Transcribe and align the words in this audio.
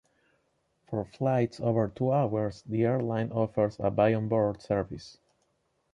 For 0.89 1.05
flights 1.05 1.59
over 1.59 1.87
two 1.87 2.11
hours 2.11 2.63
the 2.63 2.85
airline 2.85 3.31
offers 3.31 3.77
a 3.79 3.91
buy 3.91 4.15
on 4.15 4.29
board 4.29 4.59
service. 4.59 5.19